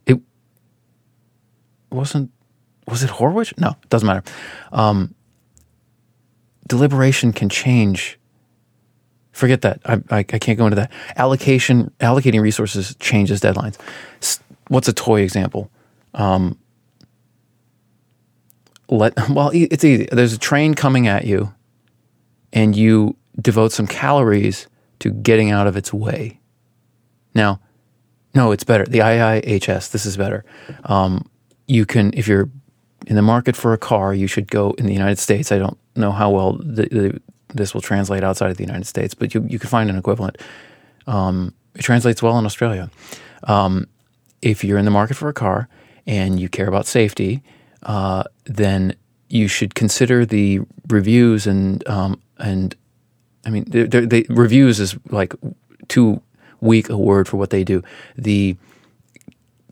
It 0.06 0.20
wasn't. 1.90 2.32
Was 2.88 3.04
it 3.04 3.10
Horwich? 3.10 3.58
No, 3.58 3.70
it 3.82 3.90
doesn't 3.90 4.06
matter. 4.06 4.24
Um, 4.72 5.16
deliberation 6.68 7.34
can 7.34 7.50
change. 7.50 8.20
Forget 9.32 9.62
that. 9.62 9.82
I, 9.84 9.94
I, 10.12 10.18
I 10.20 10.24
can't 10.24 10.60
go 10.60 10.68
into 10.68 10.76
that. 10.76 10.92
Allocation, 11.16 11.92
allocating 12.00 12.42
resources 12.42 12.96
changes 13.00 13.42
deadlines. 13.42 13.78
What's 14.68 14.88
a 14.88 14.94
toy 14.94 15.22
example? 15.22 15.72
Um, 16.14 16.60
let 18.88 19.14
well 19.30 19.50
it's 19.54 19.84
easy 19.84 20.08
there's 20.12 20.34
a 20.34 20.38
train 20.38 20.74
coming 20.74 21.08
at 21.08 21.26
you 21.26 21.54
and 22.54 22.76
you 22.76 23.16
devote 23.40 23.72
some 23.72 23.88
calories 23.88 24.68
to 25.00 25.12
getting 25.12 25.52
out 25.52 25.68
of 25.68 25.76
its 25.76 25.94
way. 25.94 26.40
Now 27.34 27.60
no 28.34 28.52
it's 28.52 28.64
better. 28.64 28.86
The 28.86 29.00
iihs 29.00 29.92
this 29.92 30.06
is 30.06 30.18
better. 30.18 30.46
Um, 30.86 31.30
you 31.68 31.86
can 31.86 32.12
if 32.14 32.28
you're 32.28 32.50
in 33.08 33.16
the 33.16 33.22
market 33.22 33.56
for 33.56 33.74
a 33.74 33.78
car 33.78 34.14
you 34.14 34.28
should 34.28 34.50
go 34.50 34.72
in 34.72 34.86
the 34.86 34.94
united 34.94 35.20
states. 35.20 35.52
I 35.52 35.58
don't 35.58 35.78
know 35.96 36.12
how 36.12 36.30
well 36.30 36.54
the, 36.54 36.88
the, 36.88 37.22
this 37.54 37.74
will 37.74 37.82
translate 37.82 38.24
outside 38.24 38.52
of 38.52 38.58
the 38.58 38.64
united 38.64 38.86
states 38.86 39.14
but 39.14 39.34
you, 39.34 39.46
you 39.48 39.60
can 39.60 39.70
find 39.70 39.90
an 39.90 39.98
equivalent. 39.98 40.38
Um, 41.08 41.54
it 41.76 41.82
translates 41.82 42.22
well 42.22 42.38
in 42.38 42.46
australia. 42.46 42.90
Um, 43.44 43.88
if 44.42 44.64
you're 44.64 44.78
in 44.78 44.86
the 44.86 44.92
market 44.92 45.18
for 45.18 45.30
a 45.30 45.34
car 45.34 45.68
and 46.06 46.40
you 46.40 46.50
care 46.50 46.68
about 46.68 46.86
safety 46.86 47.44
uh, 47.84 48.24
then 48.46 48.96
you 49.32 49.48
should 49.48 49.76
consider 49.76 50.26
the 50.26 50.62
reviews 50.88 51.48
and 51.48 51.88
um, 51.88 52.22
and 52.38 52.76
I 53.46 53.50
mean, 53.50 53.66
the 53.66 54.26
reviews 54.30 54.80
is 54.80 54.96
like 55.10 55.34
too 55.88 56.22
weak 56.60 56.90
a 56.90 56.98
word 56.98 57.28
for 57.28 57.38
what 57.38 57.50
they 57.50 57.64
do. 57.64 57.84
The 58.16 58.56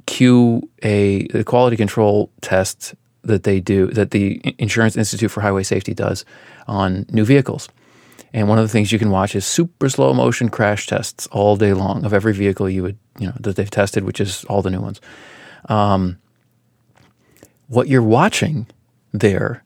QA, 0.07 1.31
the 1.31 1.43
quality 1.43 1.77
control 1.77 2.31
tests 2.41 2.95
that 3.23 3.43
they 3.43 3.59
do, 3.59 3.87
that 3.87 4.11
the 4.11 4.41
Insurance 4.57 4.97
Institute 4.97 5.29
for 5.29 5.41
Highway 5.41 5.63
Safety 5.63 5.93
does 5.93 6.25
on 6.67 7.05
new 7.11 7.25
vehicles, 7.25 7.69
And 8.33 8.47
one 8.47 8.57
of 8.57 8.63
the 8.63 8.71
things 8.71 8.91
you 8.91 8.97
can 8.99 9.11
watch 9.11 9.35
is 9.35 9.45
super 9.45 9.89
slow 9.89 10.13
motion 10.13 10.49
crash 10.49 10.87
tests 10.87 11.27
all 11.27 11.55
day 11.55 11.73
long 11.73 12.05
of 12.05 12.13
every 12.13 12.33
vehicle 12.33 12.69
you 12.69 12.81
would, 12.83 12.97
you 13.19 13.27
know, 13.27 13.33
that 13.39 13.55
they've 13.55 13.69
tested, 13.69 14.03
which 14.03 14.19
is 14.19 14.43
all 14.45 14.61
the 14.61 14.71
new 14.71 14.81
ones. 14.81 14.99
Um, 15.65 16.17
what 17.67 17.87
you're 17.87 18.01
watching 18.01 18.65
there, 19.11 19.63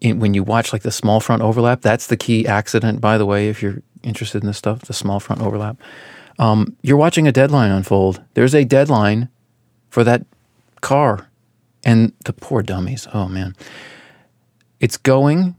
in, 0.00 0.20
when 0.20 0.34
you 0.34 0.42
watch 0.42 0.72
like 0.72 0.82
the 0.82 0.90
small 0.90 1.20
front 1.20 1.42
overlap, 1.42 1.80
that's 1.80 2.06
the 2.06 2.16
key 2.16 2.46
accident, 2.46 3.00
by 3.00 3.18
the 3.18 3.26
way, 3.26 3.48
if 3.48 3.62
you're 3.62 3.82
interested 4.02 4.42
in 4.42 4.46
this 4.46 4.58
stuff, 4.58 4.82
the 4.82 4.92
small 4.92 5.20
front 5.20 5.42
overlap. 5.42 5.78
Um, 6.38 6.76
you're 6.82 6.96
watching 6.96 7.26
a 7.26 7.32
deadline 7.32 7.70
unfold. 7.70 8.22
There's 8.34 8.54
a 8.54 8.64
deadline 8.64 9.28
for 9.88 10.04
that 10.04 10.26
car. 10.80 11.28
And 11.84 12.12
the 12.24 12.32
poor 12.32 12.62
dummies, 12.62 13.06
oh 13.14 13.28
man. 13.28 13.54
It's 14.80 14.96
going 14.96 15.56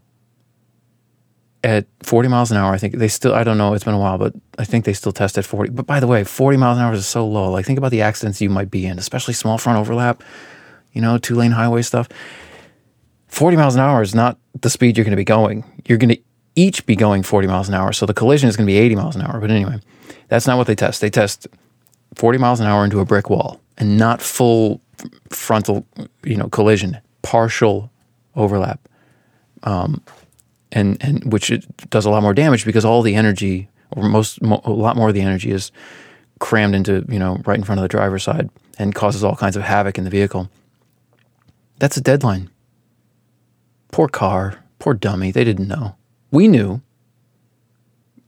at 1.64 1.86
40 2.04 2.30
miles 2.30 2.52
an 2.52 2.58
hour. 2.58 2.74
I 2.74 2.78
think 2.78 2.96
they 2.96 3.08
still, 3.08 3.34
I 3.34 3.44
don't 3.44 3.58
know, 3.58 3.74
it's 3.74 3.84
been 3.84 3.94
a 3.94 4.00
while, 4.00 4.18
but 4.18 4.34
I 4.60 4.64
think 4.64 4.86
they 4.86 4.94
still 4.94 5.12
test 5.12 5.38
at 5.38 5.46
40. 5.46 5.72
But 5.72 5.88
by 5.88 6.00
the 6.00 6.08
way, 6.08 6.24
40 6.24 6.58
miles 6.58 6.78
an 6.78 6.84
hour 6.84 6.94
is 6.94 7.08
so 7.08 7.28
low. 7.28 7.52
Like, 7.52 7.66
think 7.66 7.78
about 7.78 7.92
the 7.92 8.02
accidents 8.02 8.42
you 8.42 8.50
might 8.50 8.70
be 8.70 8.86
in, 8.86 9.00
especially 9.00 9.34
small 9.34 9.58
front 9.58 9.80
overlap, 9.80 10.24
you 10.94 11.02
know, 11.02 11.18
two 11.18 11.36
lane 11.36 11.52
highway 11.52 11.82
stuff. 11.82 12.08
40 13.38 13.56
miles 13.56 13.76
an 13.76 13.82
hour 13.82 14.02
is 14.02 14.16
not 14.16 14.40
the 14.62 14.70
speed 14.70 14.98
you're 14.98 15.04
going 15.04 15.12
to 15.12 15.16
be 15.16 15.24
going. 15.24 15.64
You're 15.86 16.00
going 16.00 16.10
to 16.10 16.20
each 16.56 16.84
be 16.88 16.96
going 16.96 17.22
40 17.22 17.48
miles 17.48 17.68
an 17.68 17.76
hour. 17.76 17.94
So 17.94 18.08
the 18.08 18.14
collision 18.16 18.50
is 18.50 18.58
going 18.58 18.66
to 18.66 18.72
be 18.74 18.80
80 18.80 18.96
miles 18.96 19.16
an 19.16 19.22
hour. 19.22 19.40
But 19.40 19.52
anyway, 19.52 19.80
that's 20.28 20.48
not 20.48 20.58
what 20.58 20.66
they 20.66 20.74
test. 20.74 21.02
They 21.02 21.12
test 21.12 21.46
40 22.16 22.40
miles 22.40 22.60
an 22.60 22.66
hour 22.66 22.84
into 22.84 23.00
a 23.00 23.06
brick 23.06 23.30
wall 23.30 23.62
and 23.78 23.96
not 23.96 24.24
full 24.24 24.82
frontal, 25.30 25.86
you 26.24 26.36
know, 26.36 26.50
collision, 26.50 26.98
partial 27.22 27.92
overlap. 28.36 28.80
Um, 29.62 30.02
and 30.72 30.98
and 31.00 31.32
which 31.32 31.52
does 31.92 32.06
a 32.06 32.10
lot 32.10 32.24
more 32.24 32.34
damage 32.34 32.66
because 32.66 32.86
all 32.86 33.04
the 33.04 33.14
energy 33.14 33.70
or 33.92 34.10
most 34.10 34.42
mo- 34.42 34.62
a 34.66 34.72
lot 34.72 34.96
more 34.96 35.10
of 35.10 35.14
the 35.14 35.22
energy 35.22 35.52
is 35.52 35.72
crammed 36.40 36.74
into 36.74 37.06
you 37.08 37.20
know 37.20 37.40
right 37.46 37.58
in 37.58 37.64
front 37.64 37.78
of 37.78 37.84
the 37.84 37.88
driver's 37.88 38.24
side 38.24 38.50
and 38.80 38.96
causes 38.96 39.24
all 39.24 39.36
kinds 39.36 39.56
of 39.56 39.62
havoc 39.62 40.00
in 40.00 40.06
the 40.06 40.10
vehicle. 40.10 40.50
That's 41.78 41.98
a 41.98 42.02
deadline. 42.02 42.50
Poor 43.92 44.08
car, 44.08 44.64
poor 44.80 44.94
dummy. 44.94 45.32
They 45.32 45.44
didn't 45.44 45.68
know. 45.68 45.96
We 46.32 46.48
knew, 46.48 46.82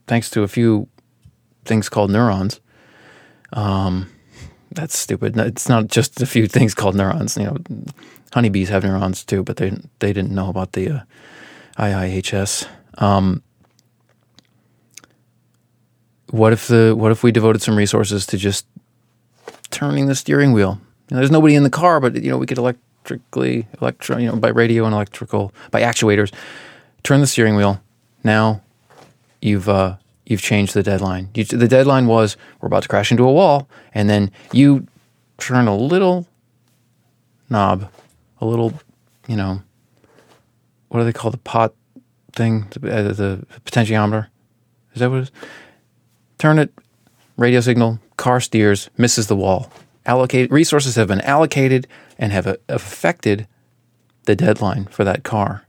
thanks 0.06 0.30
to 0.30 0.42
a 0.42 0.48
few 0.48 0.88
things 1.64 1.88
called 1.88 2.10
neurons. 2.10 2.60
Um, 3.52 4.10
that's 4.72 4.96
stupid. 4.96 5.36
It's 5.36 5.68
not 5.68 5.88
just 5.88 6.20
a 6.20 6.26
few 6.26 6.46
things 6.46 6.74
called 6.74 6.94
neurons. 6.94 7.36
You 7.36 7.44
know, 7.44 7.56
honeybees 8.32 8.68
have 8.68 8.84
neurons 8.84 9.24
too, 9.24 9.42
but 9.42 9.56
they 9.56 9.70
they 9.98 10.12
didn't 10.12 10.30
know 10.32 10.48
about 10.48 10.72
the 10.72 10.88
uh, 10.90 11.00
IIHS. 11.78 12.68
Um, 12.98 13.42
what 16.30 16.52
if 16.52 16.68
the 16.68 16.94
what 16.96 17.12
if 17.12 17.22
we 17.22 17.32
devoted 17.32 17.62
some 17.62 17.76
resources 17.76 18.26
to 18.26 18.36
just 18.36 18.66
turning 19.70 20.06
the 20.06 20.14
steering 20.14 20.52
wheel? 20.52 20.80
You 21.08 21.16
know, 21.16 21.20
there's 21.20 21.30
nobody 21.30 21.54
in 21.54 21.64
the 21.64 21.70
car, 21.70 22.00
but 22.00 22.14
you 22.22 22.30
know 22.30 22.38
we 22.38 22.46
could 22.46 22.58
electrically, 23.00 23.66
electro, 23.80 24.18
you 24.18 24.26
know, 24.26 24.36
by 24.36 24.48
radio 24.48 24.84
and 24.84 24.94
electrical, 24.94 25.52
by 25.70 25.82
actuators, 25.82 26.32
turn 27.02 27.20
the 27.20 27.26
steering 27.26 27.56
wheel. 27.56 27.80
Now 28.22 28.62
you've 29.40 29.68
uh, 29.68 29.96
you've 30.26 30.42
changed 30.42 30.74
the 30.74 30.82
deadline. 30.82 31.28
You, 31.34 31.44
the 31.44 31.68
deadline 31.68 32.06
was 32.06 32.36
we're 32.60 32.66
about 32.66 32.82
to 32.82 32.88
crash 32.88 33.10
into 33.10 33.24
a 33.24 33.32
wall, 33.32 33.68
and 33.94 34.08
then 34.08 34.30
you 34.52 34.86
turn 35.38 35.66
a 35.66 35.76
little 35.76 36.26
knob, 37.48 37.90
a 38.40 38.46
little, 38.46 38.72
you 39.26 39.36
know, 39.36 39.62
what 40.88 41.00
do 41.00 41.04
they 41.04 41.12
call 41.12 41.30
the 41.30 41.38
pot 41.38 41.74
thing? 42.32 42.66
The, 42.70 42.92
uh, 42.92 43.12
the 43.12 43.46
potentiometer. 43.64 44.28
Is 44.94 45.00
that 45.00 45.10
what 45.10 45.18
it 45.18 45.22
is? 45.22 45.30
Turn 46.38 46.58
it, 46.58 46.72
radio 47.36 47.60
signal, 47.60 48.00
car 48.16 48.40
steers, 48.40 48.90
misses 48.96 49.26
the 49.26 49.36
wall. 49.36 49.70
Allocate 50.06 50.50
resources 50.50 50.96
have 50.96 51.08
been 51.08 51.20
allocated 51.20 51.86
and 52.18 52.32
have 52.32 52.56
affected 52.68 53.46
the 54.24 54.36
deadline 54.36 54.86
for 54.86 55.04
that 55.04 55.22
car. 55.22 55.66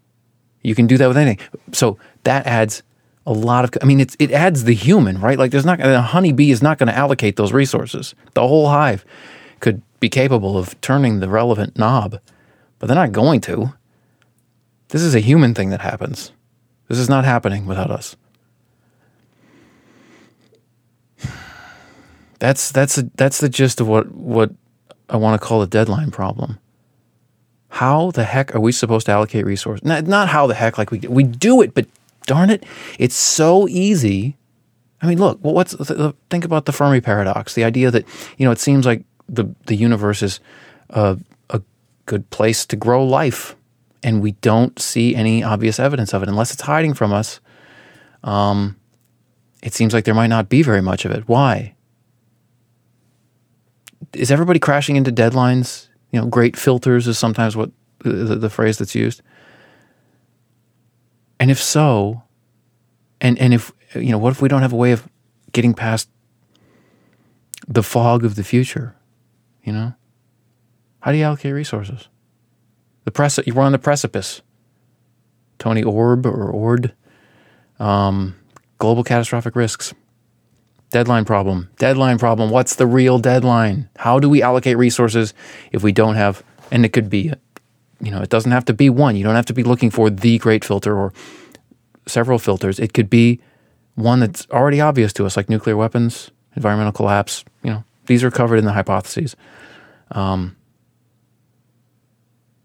You 0.61 0.75
can 0.75 0.87
do 0.87 0.97
that 0.97 1.07
with 1.07 1.17
anything. 1.17 1.45
So 1.73 1.97
that 2.23 2.45
adds 2.45 2.83
a 3.25 3.33
lot 3.33 3.63
of. 3.65 3.71
I 3.81 3.85
mean, 3.85 3.99
it's, 3.99 4.15
it 4.19 4.31
adds 4.31 4.63
the 4.63 4.73
human, 4.73 5.19
right? 5.19 5.37
Like 5.37 5.51
there's 5.51 5.65
not 5.65 5.79
a 5.81 6.01
honeybee 6.01 6.51
is 6.51 6.61
not 6.61 6.77
going 6.77 6.87
to 6.87 6.97
allocate 6.97 7.35
those 7.35 7.51
resources. 7.51 8.15
The 8.33 8.47
whole 8.47 8.69
hive 8.69 9.05
could 9.59 9.81
be 9.99 10.09
capable 10.09 10.57
of 10.57 10.79
turning 10.81 11.19
the 11.19 11.29
relevant 11.29 11.77
knob, 11.77 12.19
but 12.79 12.87
they're 12.87 12.95
not 12.95 13.11
going 13.11 13.41
to. 13.41 13.73
This 14.89 15.01
is 15.01 15.15
a 15.15 15.19
human 15.19 15.53
thing 15.53 15.69
that 15.69 15.81
happens. 15.81 16.31
This 16.87 16.97
is 16.97 17.09
not 17.09 17.23
happening 17.23 17.65
without 17.65 17.91
us. 17.91 18.15
That's 22.41 22.71
that's 22.71 22.97
a, 22.97 23.03
that's 23.13 23.37
the 23.37 23.49
gist 23.49 23.79
of 23.81 23.87
what 23.87 24.11
what 24.11 24.51
I 25.11 25.17
want 25.17 25.39
to 25.39 25.47
call 25.47 25.59
the 25.59 25.67
deadline 25.67 26.09
problem. 26.09 26.57
How 27.69 28.09
the 28.09 28.23
heck 28.23 28.55
are 28.55 28.59
we 28.59 28.71
supposed 28.71 29.05
to 29.05 29.11
allocate 29.11 29.45
resources? 29.45 29.85
Not, 29.85 30.07
not 30.07 30.27
how 30.27 30.47
the 30.47 30.55
heck 30.55 30.79
like 30.79 30.89
we 30.89 30.97
we 31.01 31.23
do 31.23 31.61
it, 31.61 31.75
but 31.75 31.85
darn 32.25 32.49
it, 32.49 32.65
it's 32.97 33.13
so 33.13 33.67
easy. 33.67 34.37
I 35.03 35.07
mean, 35.07 35.19
look, 35.19 35.37
what's 35.43 35.75
think 36.31 36.43
about 36.43 36.65
the 36.65 36.71
Fermi 36.71 36.99
paradox? 36.99 37.53
The 37.53 37.63
idea 37.63 37.91
that 37.91 38.07
you 38.39 38.45
know 38.45 38.51
it 38.51 38.59
seems 38.59 38.87
like 38.87 39.03
the 39.29 39.45
the 39.67 39.75
universe 39.75 40.23
is 40.23 40.39
a, 40.89 41.19
a 41.51 41.61
good 42.07 42.27
place 42.31 42.65
to 42.65 42.75
grow 42.75 43.05
life 43.05 43.55
and 44.01 44.19
we 44.19 44.31
don't 44.31 44.81
see 44.81 45.15
any 45.15 45.43
obvious 45.43 45.79
evidence 45.79 46.11
of 46.11 46.23
it 46.23 46.29
unless 46.29 46.51
it's 46.51 46.63
hiding 46.63 46.95
from 46.95 47.13
us. 47.13 47.39
Um, 48.23 48.77
it 49.61 49.75
seems 49.75 49.93
like 49.93 50.05
there 50.05 50.15
might 50.15 50.33
not 50.33 50.49
be 50.49 50.63
very 50.63 50.81
much 50.81 51.05
of 51.05 51.11
it. 51.11 51.27
Why? 51.27 51.75
Is 54.13 54.31
everybody 54.31 54.59
crashing 54.59 54.95
into 54.95 55.11
deadlines? 55.11 55.87
You 56.11 56.21
know, 56.21 56.27
great 56.27 56.57
filters 56.57 57.07
is 57.07 57.17
sometimes 57.17 57.55
what 57.55 57.71
the, 57.99 58.35
the 58.35 58.49
phrase 58.49 58.77
that's 58.77 58.95
used. 58.95 59.21
And 61.39 61.49
if 61.49 61.61
so, 61.61 62.23
and 63.19 63.37
and 63.39 63.53
if 63.53 63.71
you 63.95 64.09
know, 64.09 64.17
what 64.17 64.31
if 64.31 64.41
we 64.41 64.49
don't 64.49 64.61
have 64.61 64.73
a 64.73 64.77
way 64.77 64.91
of 64.91 65.07
getting 65.51 65.73
past 65.73 66.09
the 67.67 67.83
fog 67.83 68.25
of 68.25 68.35
the 68.35 68.43
future? 68.43 68.95
You 69.63 69.73
know, 69.73 69.93
how 70.99 71.11
do 71.11 71.17
you 71.17 71.23
allocate 71.23 71.53
resources? 71.53 72.07
The 73.05 73.11
press 73.11 73.39
you 73.45 73.53
were 73.53 73.63
on 73.63 73.71
the 73.71 73.79
precipice. 73.79 74.41
Toby 75.57 75.83
Orb 75.83 76.25
or 76.25 76.49
Ord. 76.49 76.93
Um, 77.79 78.35
global 78.77 79.03
catastrophic 79.03 79.55
risks. 79.55 79.93
Deadline 80.91 81.23
problem. 81.23 81.69
Deadline 81.77 82.19
problem. 82.19 82.49
What's 82.49 82.75
the 82.75 82.85
real 82.85 83.17
deadline? 83.17 83.89
How 83.95 84.19
do 84.19 84.29
we 84.29 84.41
allocate 84.41 84.77
resources 84.77 85.33
if 85.71 85.83
we 85.83 85.93
don't 85.93 86.15
have? 86.15 86.43
And 86.69 86.85
it 86.85 86.89
could 86.89 87.09
be, 87.09 87.33
you 88.01 88.11
know, 88.11 88.21
it 88.21 88.29
doesn't 88.29 88.51
have 88.51 88.65
to 88.65 88.73
be 88.73 88.89
one. 88.89 89.15
You 89.15 89.23
don't 89.23 89.35
have 89.35 89.45
to 89.47 89.53
be 89.53 89.63
looking 89.63 89.89
for 89.89 90.09
the 90.09 90.37
great 90.37 90.65
filter 90.65 90.95
or 90.95 91.13
several 92.07 92.39
filters. 92.39 92.77
It 92.77 92.93
could 92.93 93.09
be 93.09 93.39
one 93.95 94.19
that's 94.19 94.45
already 94.51 94.81
obvious 94.81 95.13
to 95.13 95.25
us, 95.25 95.37
like 95.37 95.49
nuclear 95.49 95.77
weapons, 95.77 96.29
environmental 96.55 96.91
collapse. 96.91 97.45
You 97.63 97.71
know, 97.71 97.83
these 98.07 98.23
are 98.23 98.31
covered 98.31 98.57
in 98.57 98.65
the 98.65 98.73
hypotheses. 98.73 99.37
Um, 100.11 100.57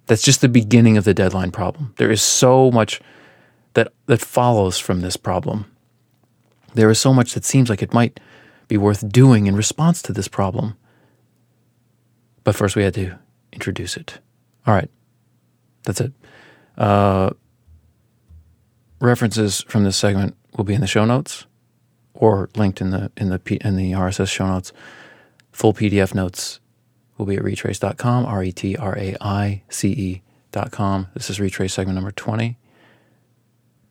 that's 0.07 0.23
just 0.23 0.41
the 0.41 0.49
beginning 0.49 0.97
of 0.97 1.05
the 1.05 1.15
deadline 1.15 1.53
problem. 1.53 1.95
There 1.97 2.11
is 2.11 2.23
so 2.23 2.73
much 2.73 3.01
that, 3.75 3.93
that 4.07 4.21
follows 4.21 4.79
from 4.79 5.01
this 5.01 5.17
problem. 5.17 5.67
There 6.77 6.91
is 6.91 7.01
so 7.01 7.15
much 7.15 7.33
that 7.33 7.45
seems 7.45 7.71
like 7.71 7.83
it 7.83 7.95
might 7.95 8.21
be 8.69 8.77
worth 8.77 9.09
doing 9.11 9.47
in 9.47 9.57
response 9.57 10.03
to 10.03 10.13
this 10.13 10.29
problem. 10.29 10.77
But 12.45 12.55
first, 12.55 12.77
we 12.77 12.83
had 12.83 12.93
to 12.95 13.19
introduce 13.51 13.97
it. 13.97 14.19
All 14.67 14.75
right, 14.75 14.91
that's 15.85 16.03
it. 16.03 16.13
Uh, 16.77 17.31
references 19.01 19.63
from 19.63 19.85
this 19.85 19.97
segment 19.97 20.37
will 20.55 20.65
be 20.65 20.75
in 20.75 20.83
the 20.83 20.87
show 20.87 21.07
notes 21.07 21.47
or 22.13 22.51
linked 22.57 22.83
in 22.83 22.91
the 22.91 23.11
in 23.17 23.31
the 23.31 23.41
in 23.65 23.77
the 23.77 23.93
RSS 23.93 24.29
show 24.29 24.47
notes. 24.47 24.75
Full 25.53 25.73
PDF 25.73 26.15
notes 26.15 26.61
will 27.17 27.25
be 27.25 27.37
at 27.37 27.43
retraice.com, 27.43 28.27
R 28.27 28.43
E 28.43 28.53
T 28.53 28.77
R 28.77 28.99
A 28.99 29.17
I 29.23 29.63
C 29.71 29.89
E.com. 29.89 31.09
This 31.15 31.31
is 31.31 31.39
Retraice 31.39 31.71
segment 31.71 31.95
number 31.95 32.13
20. 32.13 32.59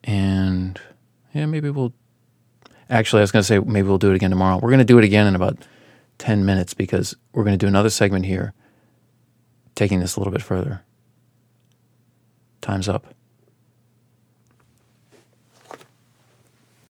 And 0.04 0.80
yeah, 1.34 1.46
maybe 1.46 1.68
we'll. 1.70 1.92
Actually, 2.88 3.20
I 3.20 3.22
was 3.22 3.32
going 3.32 3.42
to 3.42 3.46
say 3.46 3.58
maybe 3.58 3.88
we'll 3.88 3.98
do 3.98 4.10
it 4.10 4.16
again 4.16 4.30
tomorrow. 4.30 4.58
We're 4.62 4.70
going 4.70 4.78
to 4.78 4.84
do 4.84 4.98
it 4.98 5.04
again 5.04 5.26
in 5.26 5.34
about 5.34 5.58
10 6.18 6.44
minutes 6.44 6.74
because 6.74 7.16
we're 7.32 7.44
going 7.44 7.58
to 7.58 7.64
do 7.64 7.68
another 7.68 7.90
segment 7.90 8.26
here, 8.26 8.52
taking 9.74 10.00
this 10.00 10.16
a 10.16 10.20
little 10.20 10.32
bit 10.32 10.42
further. 10.42 10.82
Time's 12.60 12.88
up. 12.88 13.15